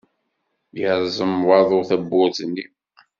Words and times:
Yerẓem 0.79 1.35
waḍu 1.47 1.81
tawwurt-nni. 1.89 2.65